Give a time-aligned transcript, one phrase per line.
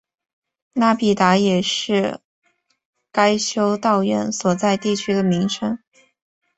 [0.73, 2.19] 拉比达也是
[3.11, 5.77] 该修道院所在地区的名称。